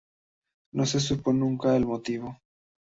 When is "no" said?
0.73-0.87